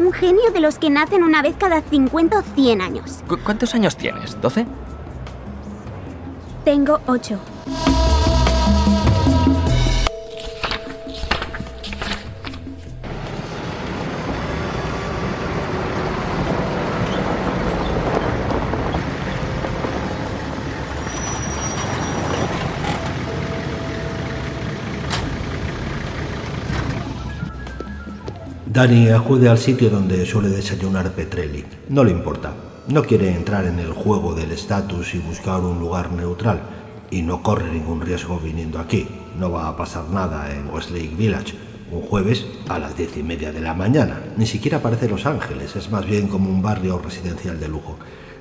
Un 0.00 0.10
genio 0.10 0.50
de 0.52 0.58
los 0.58 0.78
que 0.80 0.90
nacen 0.90 1.22
una 1.22 1.42
vez 1.42 1.54
cada 1.56 1.80
50 1.80 2.40
o 2.40 2.42
100 2.42 2.80
años. 2.80 3.20
¿Cuántos 3.44 3.76
años 3.76 3.96
tienes? 3.96 4.36
¿12? 4.40 4.66
Tengo 6.64 6.98
8. 7.06 7.38
Dani 28.72 29.10
acude 29.10 29.50
al 29.50 29.58
sitio 29.58 29.90
donde 29.90 30.24
suele 30.24 30.48
desayunar 30.48 31.12
Petrelli. 31.12 31.62
No 31.90 32.04
le 32.04 32.10
importa. 32.10 32.54
No 32.88 33.02
quiere 33.02 33.28
entrar 33.28 33.66
en 33.66 33.78
el 33.78 33.92
juego 33.92 34.34
del 34.34 34.50
estatus 34.50 35.14
y 35.14 35.18
buscar 35.18 35.60
un 35.60 35.78
lugar 35.78 36.10
neutral. 36.10 36.62
Y 37.10 37.20
no 37.20 37.42
corre 37.42 37.70
ningún 37.70 38.00
riesgo 38.00 38.40
viniendo 38.40 38.78
aquí. 38.78 39.06
No 39.38 39.50
va 39.50 39.68
a 39.68 39.76
pasar 39.76 40.08
nada 40.08 40.50
en 40.54 40.70
Westlake 40.70 41.14
Village. 41.14 41.52
Un 41.90 42.00
jueves 42.00 42.46
a 42.70 42.78
las 42.78 42.96
diez 42.96 43.14
y 43.18 43.22
media 43.22 43.52
de 43.52 43.60
la 43.60 43.74
mañana. 43.74 44.22
Ni 44.38 44.46
siquiera 44.46 44.80
parece 44.80 45.06
Los 45.06 45.26
Ángeles. 45.26 45.76
Es 45.76 45.90
más 45.90 46.06
bien 46.06 46.26
como 46.26 46.48
un 46.48 46.62
barrio 46.62 46.98
residencial 46.98 47.60
de 47.60 47.68
lujo. 47.68 47.98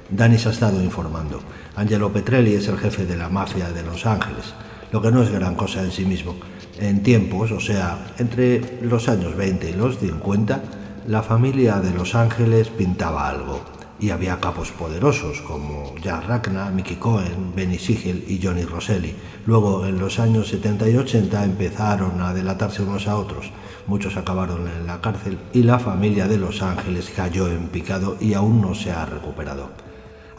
Dani 0.10 0.38
se 0.38 0.48
ha 0.48 0.54
estado 0.54 0.82
informando. 0.82 1.42
Angelo 1.76 2.14
Petrelli 2.14 2.54
es 2.54 2.70
el 2.70 2.78
jefe 2.78 3.06
de 3.06 3.18
la 3.18 3.28
mafia 3.28 3.70
de 3.70 3.84
Los 3.84 4.06
Ángeles. 4.06 4.54
Lo 4.94 5.02
que 5.02 5.12
no 5.12 5.24
es 5.24 5.30
gran 5.30 5.56
cosa 5.56 5.84
en 5.84 5.92
sí 5.92 6.06
mismo 6.06 6.36
en 6.80 7.04
tiempos, 7.04 7.52
o 7.52 7.60
sea, 7.60 8.14
entre 8.18 8.80
los 8.82 9.10
años 9.10 9.36
20 9.36 9.70
y 9.70 9.74
los 9.74 9.98
50, 9.98 10.62
la 11.08 11.24
familia 11.24 11.80
de 11.80 11.92
Los 11.92 12.16
Ángeles 12.16 12.70
pintaba 12.70 13.28
algo. 13.28 13.62
Y 14.00 14.10
había 14.10 14.40
capos 14.40 14.72
poderosos 14.72 15.42
como 15.42 15.94
Jack 16.02 16.28
Ragnar, 16.28 16.74
Mickey 16.74 16.96
Cohen, 16.96 17.54
Benny 17.56 17.78
Siegel 17.78 18.24
y 18.28 18.40
Johnny 18.42 18.64
Rosselli. 18.64 19.14
Luego, 19.46 19.86
en 19.86 20.00
los 20.00 20.20
años 20.20 20.48
70 20.48 20.90
y 20.90 20.98
80, 20.98 21.44
empezaron 21.44 22.20
a 22.20 22.34
delatarse 22.34 22.82
unos 22.82 23.08
a 23.08 23.16
otros. 23.16 23.52
Muchos 23.86 24.18
acabaron 24.18 24.68
en 24.68 24.88
la 24.88 25.02
cárcel 25.02 25.38
y 25.54 25.62
la 25.64 25.78
familia 25.78 26.28
de 26.28 26.38
Los 26.38 26.64
Ángeles 26.64 27.12
cayó 27.16 27.48
en 27.48 27.68
picado 27.68 28.18
y 28.20 28.34
aún 28.34 28.60
no 28.60 28.74
se 28.74 28.92
ha 28.92 29.06
recuperado. 29.06 29.91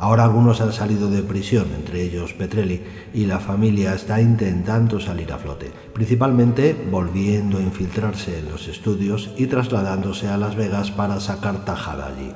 Ahora 0.02 0.24
algunos 0.24 0.60
han 0.60 0.72
salido 0.72 1.08
de 1.08 1.22
prisión, 1.22 1.66
entre 1.76 2.02
ellos 2.02 2.32
Petrelli, 2.32 2.82
y 3.14 3.24
la 3.26 3.38
familia 3.38 3.94
está 3.94 4.20
intentando 4.20 4.98
salir 4.98 5.32
a 5.32 5.38
flote, 5.38 5.70
principalmente 5.94 6.74
volviendo 6.90 7.58
a 7.58 7.60
infiltrarse 7.60 8.40
en 8.40 8.50
los 8.50 8.66
estudios 8.66 9.30
y 9.36 9.46
trasladándose 9.46 10.26
a 10.26 10.36
Las 10.38 10.56
Vegas 10.56 10.90
para 10.90 11.20
sacar 11.20 11.64
tajada 11.64 12.08
allí. 12.08 12.32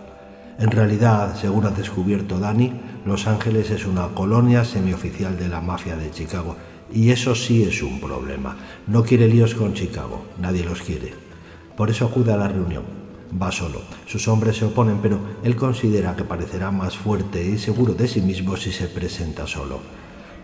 En 0.61 0.71
realidad, 0.71 1.35
según 1.35 1.67
ha 1.67 1.71
descubierto 1.71 2.39
Dani, 2.39 2.73
Los 3.05 3.27
Ángeles 3.27 3.69
es 3.73 3.85
una 3.85 4.07
colonia 4.15 4.65
semioficial 4.65 5.37
de 5.37 5.49
la 5.49 5.61
mafia 5.61 5.97
de 5.97 6.13
Chicago, 6.13 6.55
y 6.93 7.11
eso 7.11 7.35
sí 7.35 7.65
es 7.65 7.83
un 7.83 8.01
problema. 8.01 8.57
No 8.87 9.03
quiere 9.03 9.27
líos 9.27 9.57
con 9.57 9.75
Chicago, 9.75 10.25
nadie 10.41 10.63
los 10.63 10.83
quiere. 10.83 11.15
Por 11.77 11.91
eso 11.91 12.07
acude 12.07 12.33
a 12.33 12.37
la 12.37 12.47
reunión 12.47 13.06
va 13.41 13.53
solo. 13.53 13.81
Sus 14.07 14.29
hombres 14.29 14.57
se 14.57 14.65
oponen, 14.65 14.99
pero 15.03 15.19
él 15.43 15.57
considera 15.57 16.15
que 16.17 16.25
parecerá 16.25 16.71
más 16.71 16.97
fuerte 16.97 17.45
y 17.45 17.59
seguro 17.59 17.95
de 17.95 18.09
sí 18.09 18.21
mismo 18.21 18.57
si 18.57 18.73
se 18.73 18.89
presenta 18.89 19.47
solo. 19.47 19.81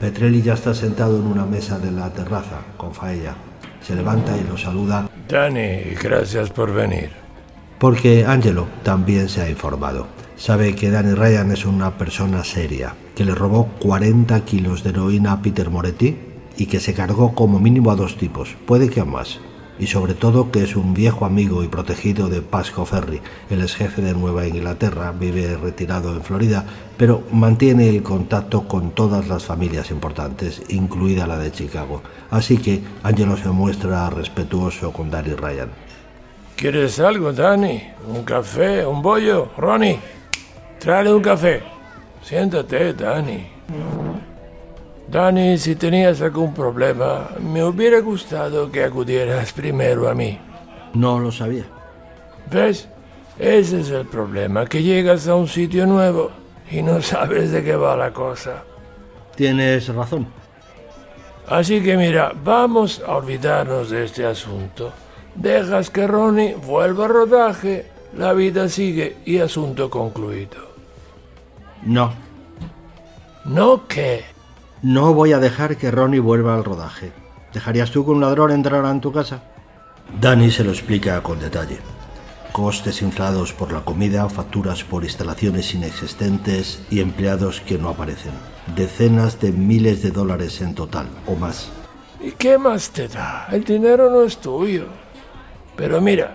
Petrelli 0.01 0.43
ya 0.43 0.55
está 0.55 0.75
sentado 0.75 1.19
en 1.19 1.27
una 1.27 1.47
mesa 1.47 1.79
de 1.79 1.93
la 1.93 2.13
terraza 2.13 2.61
con 2.77 2.95
Faella. 2.95 3.35
Se 3.81 3.95
levanta 3.95 4.37
y 4.37 4.45
lo 4.45 4.59
saluda. 4.59 5.09
Danny, 5.29 5.95
gracias 6.03 6.51
por 6.51 6.73
venir. 6.73 7.11
Porque 7.79 8.25
Angelo 8.27 8.67
también 8.83 9.29
se 9.29 9.43
ha 9.43 9.51
informado. 9.51 10.07
Sabe 10.37 10.75
que 10.75 10.91
Danny 10.91 11.15
Ryan 11.15 11.53
es 11.53 11.65
una 11.65 11.97
persona 11.99 12.43
seria, 12.43 12.95
que 13.15 13.25
le 13.25 13.35
robó 13.35 13.69
40 13.81 14.45
kilos 14.45 14.83
de 14.83 14.91
heroína 14.91 15.33
a 15.33 15.43
Peter 15.43 15.71
Moretti 15.71 16.17
y 16.57 16.67
que 16.67 16.81
se 16.81 16.95
cargó 16.95 17.35
como 17.35 17.61
mínimo 17.61 17.91
a 17.91 17.97
dos 17.97 18.17
tipos, 18.17 18.57
puede 18.67 18.91
que 18.91 19.01
a 19.01 19.05
más 19.05 19.41
y 19.79 19.87
sobre 19.87 20.15
todo 20.15 20.51
que 20.51 20.63
es 20.63 20.77
un 20.77 20.95
viejo 20.95 21.25
amigo 21.25 21.65
y 21.65 21.69
protegido 21.69 22.29
de 22.29 22.43
Pasco 22.43 22.85
Ferry. 22.85 23.21
el 23.51 23.63
ex 23.63 23.75
jefe 23.75 24.03
de 24.03 24.15
Nueva 24.15 24.47
Inglaterra, 24.47 25.13
vive 25.13 25.57
retirado 25.57 26.15
en 26.15 26.23
Florida, 26.23 26.65
pero 26.97 27.23
mantiene 27.33 27.89
el 27.89 28.03
contacto 28.03 28.69
con 28.69 28.91
todas 28.93 29.29
las 29.29 29.45
familias 29.45 29.91
importantes, 29.91 30.63
incluida 30.69 31.27
la 31.27 31.39
de 31.39 31.53
Chicago. 31.53 32.03
Así 32.31 32.59
que 32.59 32.83
Angelo 33.03 33.37
se 33.37 33.49
muestra 33.49 34.09
respetuoso 34.11 34.93
con 34.93 35.11
Danny 35.11 35.35
Ryan. 35.35 35.71
¿Quieres 36.57 37.01
algo, 37.01 37.33
Danny? 37.33 37.83
¿Un 38.07 38.23
café? 38.25 38.87
¿Un 38.87 39.03
bollo? 39.03 39.51
Ronnie, 39.57 39.99
tráele 40.79 41.13
un 41.13 41.23
café. 41.23 41.63
Siéntate, 42.23 42.95
Danny. 42.95 43.47
Dani, 45.09 45.59
si 45.59 45.77
tenías 45.77 46.21
algún 46.23 46.55
problema, 46.55 47.31
me 47.41 47.63
hubiera 47.65 48.01
gustado 48.01 48.71
que 48.71 48.85
acudieras 48.85 49.53
primero 49.53 50.09
a 50.09 50.15
mí. 50.15 50.39
No 50.95 51.19
lo 51.19 51.31
sabía. 51.31 51.65
¿Ves? 52.51 52.89
Ese 53.39 53.81
es 53.81 53.91
el 53.91 54.07
problema, 54.07 54.67
que 54.67 54.83
llegas 54.83 55.27
a 55.27 55.35
un 55.35 55.49
sitio 55.49 55.87
nuevo 55.87 56.31
y 56.71 56.83
no 56.83 57.01
sabes 57.03 57.51
de 57.51 57.65
qué 57.65 57.77
va 57.77 57.97
la 57.97 58.13
cosa. 58.13 58.63
Tienes 59.35 59.89
razón. 59.89 60.27
Así 61.49 61.83
que 61.83 61.97
mira, 61.97 62.33
vamos 62.45 63.03
a 63.07 63.17
olvidarnos 63.17 63.91
de 63.91 64.05
este 64.05 64.25
asunto. 64.25 64.93
Dejas 65.35 65.91
que 65.91 66.07
Ronnie 66.07 66.55
vuelva 66.55 67.07
a 67.07 67.09
rodaje, 67.09 67.87
la 68.17 68.33
vida 68.33 68.69
sigue 68.69 69.17
y 69.25 69.39
asunto 69.39 69.91
concluido. 69.91 70.73
No. 71.83 72.13
¿No 73.45 73.87
qué? 73.89 74.32
No 74.83 75.15
voy 75.15 75.33
a 75.33 75.39
dejar 75.39 75.77
que 75.77 75.93
Ronnie 75.93 76.19
vuelva 76.19 76.57
al 76.57 76.65
rodaje. 76.65 77.13
¿Dejarías 77.55 77.93
tú 77.93 78.05
que 78.05 78.11
un 78.11 78.21
ladrón 78.21 78.51
entrara 78.51 78.91
en 78.91 79.01
tu 79.01 79.13
casa? 79.13 79.41
Danny 80.21 80.51
se 80.51 80.65
lo 80.65 80.73
explica 80.73 81.23
con 81.23 81.39
detalle. 81.39 81.79
Costes 82.51 83.01
inflados 83.01 83.53
por 83.53 83.73
la 83.73 83.85
comida, 83.85 84.29
facturas 84.29 84.83
por 84.83 85.05
instalaciones 85.05 85.73
inexistentes 85.73 86.83
y 86.91 86.99
empleados 86.99 87.61
que 87.61 87.79
no 87.79 87.91
aparecen. 87.91 88.33
Decenas 88.75 89.41
de 89.41 89.53
miles 89.53 90.03
de 90.03 90.11
dólares 90.11 90.61
en 90.61 90.75
total, 90.75 91.07
o 91.29 91.37
más. 91.37 91.71
¿Y 92.21 92.33
qué 92.33 92.59
más 92.59 92.91
te 92.91 93.07
da? 93.07 93.47
El 93.53 93.63
dinero 93.63 94.11
no 94.11 94.23
es 94.25 94.39
tuyo. 94.39 94.87
Pero 95.77 96.01
mira, 96.01 96.35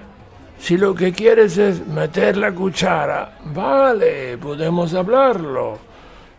si 0.57 0.77
lo 0.77 0.95
que 0.95 1.11
quieres 1.11 1.57
es 1.57 1.85
meter 1.85 2.37
la 2.37 2.53
cuchara, 2.53 3.39
vale, 3.53 4.37
podemos 4.37 4.93
hablarlo. 4.93 5.86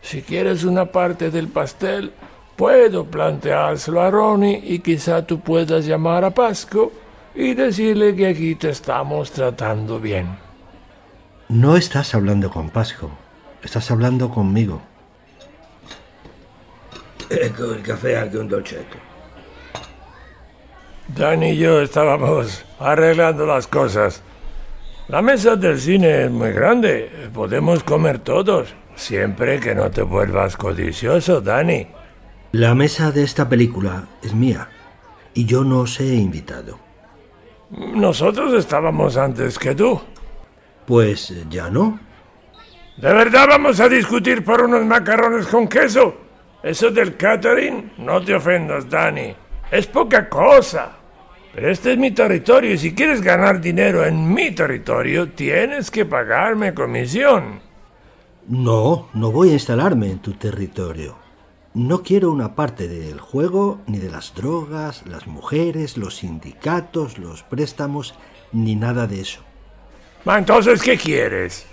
Si 0.02 0.22
quieres 0.22 0.64
una 0.64 0.86
parte 0.86 1.30
del 1.30 1.48
pastel, 1.48 2.12
puedo 2.56 3.04
planteárselo 3.04 4.00
a 4.00 4.10
Ronnie 4.10 4.60
y 4.64 4.80
quizá 4.80 5.26
tú 5.26 5.40
puedas 5.40 5.86
llamar 5.86 6.24
a 6.24 6.30
Pasco 6.30 6.92
y 7.34 7.54
decirle 7.54 8.16
que 8.16 8.26
aquí 8.26 8.54
te 8.54 8.70
estamos 8.70 9.30
tratando 9.30 10.00
bien. 10.00 10.36
No 11.48 11.76
estás 11.76 12.14
hablando 12.14 12.50
con 12.50 12.70
Pasco, 12.70 13.10
estás 13.62 13.90
hablando 13.90 14.28
conmigo. 14.30 14.82
Ecco 17.30 17.72
el 17.72 17.82
café 17.82 18.18
anche 18.18 18.38
un 18.38 18.48
dolcetto. 18.48 18.96
Danny 21.08 21.50
y 21.50 21.56
yo 21.58 21.80
estábamos 21.80 22.64
arreglando 22.78 23.46
las 23.46 23.66
cosas. 23.66 24.22
La 25.08 25.22
mesa 25.22 25.56
del 25.56 25.78
cine 25.78 26.24
es 26.24 26.30
muy 26.30 26.52
grande, 26.52 27.10
podemos 27.32 27.82
comer 27.82 28.18
todos. 28.18 28.74
Siempre 28.98 29.60
que 29.60 29.76
no 29.76 29.92
te 29.92 30.02
vuelvas 30.02 30.56
codicioso, 30.56 31.40
Dani. 31.40 31.86
La 32.50 32.74
mesa 32.74 33.12
de 33.12 33.22
esta 33.22 33.48
película 33.48 34.08
es 34.24 34.34
mía 34.34 34.68
y 35.34 35.44
yo 35.44 35.62
no 35.62 35.82
os 35.82 36.00
he 36.00 36.16
invitado. 36.16 36.80
Nosotros 37.70 38.52
estábamos 38.54 39.16
antes 39.16 39.56
que 39.56 39.76
tú. 39.76 40.02
Pues 40.84 41.32
ya 41.48 41.70
no. 41.70 42.00
¿De 42.96 43.12
verdad 43.12 43.46
vamos 43.48 43.78
a 43.78 43.88
discutir 43.88 44.44
por 44.44 44.62
unos 44.62 44.84
macarrones 44.84 45.46
con 45.46 45.68
queso? 45.68 46.16
Eso 46.60 46.90
del 46.90 47.16
catering, 47.16 47.92
no 47.98 48.20
te 48.20 48.34
ofendas, 48.34 48.90
Dani. 48.90 49.32
Es 49.70 49.86
poca 49.86 50.28
cosa. 50.28 50.96
Pero 51.54 51.70
este 51.70 51.92
es 51.92 51.98
mi 51.98 52.10
territorio 52.10 52.72
y 52.72 52.78
si 52.78 52.96
quieres 52.96 53.22
ganar 53.22 53.60
dinero 53.60 54.04
en 54.04 54.34
mi 54.34 54.50
territorio, 54.50 55.30
tienes 55.30 55.88
que 55.88 56.04
pagarme 56.04 56.74
comisión. 56.74 57.67
No, 58.48 59.08
no 59.12 59.30
voy 59.30 59.50
a 59.50 59.52
instalarme 59.52 60.10
en 60.10 60.20
tu 60.20 60.32
territorio. 60.32 61.16
No 61.74 62.02
quiero 62.02 62.32
una 62.32 62.54
parte 62.54 62.88
del 62.88 63.20
juego, 63.20 63.82
ni 63.86 63.98
de 63.98 64.10
las 64.10 64.34
drogas, 64.34 65.04
las 65.06 65.26
mujeres, 65.26 65.98
los 65.98 66.16
sindicatos, 66.16 67.18
los 67.18 67.42
préstamos, 67.42 68.14
ni 68.52 68.74
nada 68.74 69.06
de 69.06 69.20
eso. 69.20 69.42
Entonces, 70.24 70.82
¿qué 70.82 70.96
quieres? 70.96 71.66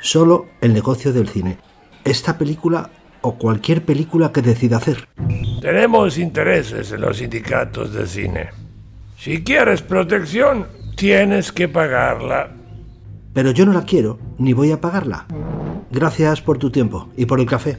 Solo 0.00 0.46
el 0.62 0.72
negocio 0.72 1.12
del 1.12 1.28
cine. 1.28 1.58
Esta 2.04 2.38
película 2.38 2.88
o 3.20 3.34
cualquier 3.34 3.84
película 3.84 4.32
que 4.32 4.40
decida 4.40 4.78
hacer. 4.78 5.08
Tenemos 5.60 6.16
intereses 6.16 6.90
en 6.90 7.02
los 7.02 7.18
sindicatos 7.18 7.92
de 7.92 8.06
cine. 8.06 8.48
Si 9.18 9.44
quieres 9.44 9.82
protección, 9.82 10.68
tienes 10.96 11.52
que 11.52 11.68
pagarla. 11.68 12.54
Pero 13.34 13.50
yo 13.50 13.66
no 13.66 13.74
la 13.74 13.84
quiero, 13.84 14.18
ni 14.38 14.54
voy 14.54 14.72
a 14.72 14.80
pagarla. 14.80 15.26
Gracias 15.90 16.40
por 16.40 16.58
tu 16.58 16.70
tiempo 16.70 17.08
y 17.16 17.26
por 17.26 17.40
el 17.40 17.46
café. 17.46 17.78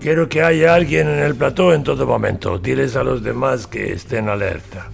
Quiero 0.00 0.28
que 0.28 0.42
haya 0.42 0.74
alguien 0.74 1.08
en 1.08 1.18
el 1.18 1.34
plató 1.34 1.74
en 1.74 1.82
todo 1.82 2.06
momento. 2.06 2.58
Diles 2.58 2.96
a 2.96 3.04
los 3.04 3.22
demás 3.22 3.66
que 3.66 3.92
estén 3.92 4.28
alerta. 4.28 4.88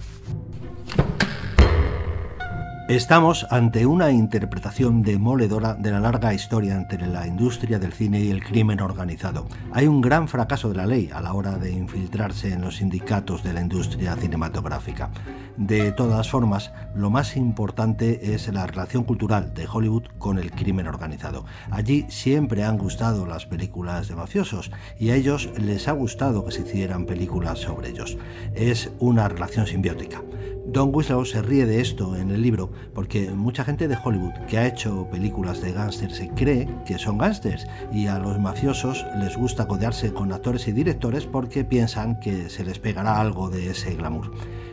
Estamos 2.87 3.47
ante 3.49 3.87
una 3.87 4.11
interpretación 4.11 5.01
demoledora 5.01 5.73
de 5.73 5.89
la 5.89 5.99
larga 5.99 6.35
historia 6.35 6.75
entre 6.75 7.07
la 7.07 7.25
industria 7.25 7.79
del 7.79 7.93
cine 7.93 8.19
y 8.19 8.29
el 8.29 8.43
crimen 8.43 8.79
organizado. 8.79 9.47
Hay 9.71 9.87
un 9.87 10.01
gran 10.01 10.27
fracaso 10.27 10.69
de 10.69 10.75
la 10.75 10.85
ley 10.85 11.09
a 11.11 11.19
la 11.19 11.33
hora 11.33 11.57
de 11.57 11.71
infiltrarse 11.71 12.53
en 12.53 12.61
los 12.61 12.75
sindicatos 12.75 13.41
de 13.41 13.53
la 13.53 13.61
industria 13.61 14.15
cinematográfica. 14.15 15.09
De 15.57 15.93
todas 15.93 16.29
formas, 16.29 16.73
lo 16.93 17.09
más 17.09 17.35
importante 17.35 18.35
es 18.35 18.53
la 18.53 18.67
relación 18.67 19.03
cultural 19.03 19.55
de 19.55 19.65
Hollywood 19.67 20.05
con 20.19 20.37
el 20.37 20.51
crimen 20.51 20.87
organizado. 20.87 21.45
Allí 21.71 22.05
siempre 22.09 22.65
han 22.65 22.77
gustado 22.77 23.25
las 23.25 23.47
películas 23.47 24.09
de 24.09 24.15
mafiosos 24.15 24.69
y 24.99 25.09
a 25.09 25.15
ellos 25.15 25.49
les 25.57 25.87
ha 25.87 25.93
gustado 25.93 26.45
que 26.45 26.51
se 26.51 26.61
hicieran 26.61 27.07
películas 27.07 27.57
sobre 27.57 27.89
ellos. 27.89 28.15
Es 28.53 28.91
una 28.99 29.27
relación 29.27 29.65
simbiótica. 29.65 30.21
Don 30.67 30.89
Winslow 30.93 31.23
se 31.25 31.41
ríe 31.41 31.65
de 31.65 31.79
esto 31.79 32.15
en 32.15 32.31
el 32.31 32.41
libro 32.41 32.71
porque 32.93 33.29
mucha 33.29 33.63
gente 33.63 33.87
de 33.87 33.97
Hollywood 34.03 34.33
que 34.47 34.57
ha 34.57 34.67
hecho 34.67 35.07
películas 35.11 35.61
de 35.61 35.71
gángsters 35.71 36.15
se 36.15 36.29
cree 36.29 36.67
que 36.85 36.97
son 36.97 37.19
gángsters 37.19 37.67
y 37.93 38.07
a 38.07 38.17
los 38.17 38.39
mafiosos 38.39 39.05
les 39.19 39.37
gusta 39.37 39.67
codearse 39.67 40.11
con 40.11 40.33
actores 40.33 40.67
y 40.67 40.71
directores 40.71 41.27
porque 41.27 41.63
piensan 41.63 42.19
que 42.19 42.49
se 42.49 42.63
les 42.63 42.79
pegará 42.79 43.19
algo 43.21 43.49
de 43.49 43.69
ese 43.69 43.95
glamour. 43.95 44.31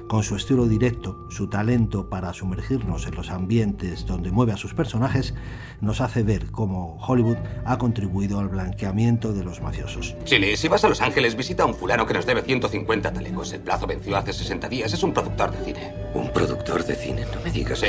Con 0.09 0.23
su 0.23 0.37
estilo 0.37 0.66
directo, 0.66 1.26
su 1.30 1.49
talento 1.49 2.09
para 2.11 2.32
sumergirnos 2.35 3.06
en 3.06 3.14
los 3.14 3.30
ambientes 3.30 4.04
donde 4.06 4.30
mueve 4.30 4.52
a 4.52 4.56
sus 4.56 4.75
personajes, 4.75 5.35
nos 5.80 6.00
hace 6.00 6.23
ver 6.23 6.50
cómo 6.50 6.99
Hollywood 7.06 7.38
ha 7.64 7.78
contribuido 7.78 8.38
al 8.38 8.49
blanqueamiento 8.49 9.32
de 9.32 9.44
los 9.44 9.62
mafiosos. 9.62 10.14
Chile, 10.25 10.56
si 10.56 10.68
vas 10.68 10.85
a 10.85 10.88
Los 10.88 11.00
Ángeles, 11.00 11.35
visita 11.35 11.62
a 11.62 11.66
un 11.66 11.75
fulano 11.75 12.06
que 12.06 12.14
nos 12.14 12.26
debe 12.26 12.42
150 12.42 13.12
talegos. 13.12 13.52
El 13.52 13.61
plazo 13.61 13.87
venció 13.87 14.16
hace 14.16 14.32
60 14.32 14.68
días. 14.68 14.92
Es 14.92 15.02
un 15.02 15.14
productor 15.14 15.50
de 15.50 15.64
cine. 15.64 15.94
¿Un 16.14 16.30
productor 16.32 16.85
de 16.85 16.94
cine? 16.94 17.25
No 17.35 17.40
me 17.42 17.50
digas. 17.50 17.80
Sí. 17.80 17.87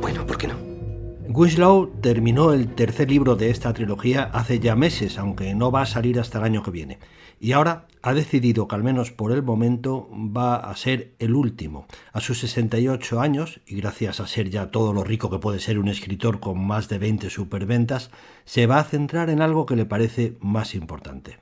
Bueno, 0.00 0.24
¿por 0.26 0.38
qué 0.38 0.46
no? 0.46 0.77
Winslow 1.30 1.92
terminó 2.00 2.54
el 2.54 2.74
tercer 2.74 3.10
libro 3.10 3.36
de 3.36 3.50
esta 3.50 3.74
trilogía 3.74 4.30
hace 4.32 4.60
ya 4.60 4.74
meses, 4.74 5.18
aunque 5.18 5.54
no 5.54 5.70
va 5.70 5.82
a 5.82 5.86
salir 5.86 6.18
hasta 6.18 6.38
el 6.38 6.44
año 6.44 6.62
que 6.62 6.70
viene. 6.70 6.98
Y 7.38 7.52
ahora 7.52 7.84
ha 8.02 8.14
decidido 8.14 8.66
que 8.66 8.74
al 8.74 8.82
menos 8.82 9.12
por 9.12 9.32
el 9.32 9.42
momento 9.42 10.08
va 10.10 10.56
a 10.56 10.74
ser 10.74 11.12
el 11.18 11.34
último. 11.34 11.86
A 12.14 12.20
sus 12.20 12.38
68 12.38 13.20
años, 13.20 13.60
y 13.66 13.76
gracias 13.76 14.20
a 14.20 14.26
ser 14.26 14.48
ya 14.48 14.70
todo 14.70 14.94
lo 14.94 15.04
rico 15.04 15.28
que 15.30 15.38
puede 15.38 15.58
ser 15.58 15.78
un 15.78 15.88
escritor 15.88 16.40
con 16.40 16.66
más 16.66 16.88
de 16.88 16.98
20 16.98 17.28
superventas, 17.28 18.10
se 18.44 18.66
va 18.66 18.78
a 18.78 18.84
centrar 18.84 19.28
en 19.28 19.42
algo 19.42 19.66
que 19.66 19.76
le 19.76 19.84
parece 19.84 20.38
más 20.40 20.74
importante. 20.74 21.40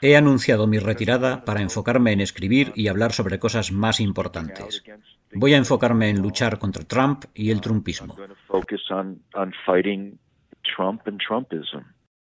He 0.00 0.16
anunciado 0.16 0.66
mi 0.66 0.78
retirada 0.78 1.44
para 1.44 1.60
enfocarme 1.60 2.12
en 2.12 2.20
escribir 2.22 2.72
y 2.74 2.88
hablar 2.88 3.12
sobre 3.12 3.38
cosas 3.38 3.72
más 3.72 4.00
importantes. 4.00 4.82
Voy 5.38 5.52
a 5.52 5.58
enfocarme 5.58 6.08
en 6.08 6.22
luchar 6.22 6.58
contra 6.58 6.82
Trump 6.84 7.26
y 7.34 7.50
el 7.50 7.60
trumpismo. 7.60 8.16